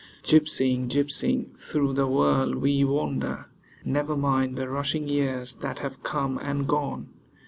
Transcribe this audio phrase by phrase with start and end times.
[0.23, 3.45] Gypsying, gypsying, through the world we wander:
[3.85, 7.09] Never mind the rushing years, that have come and gone.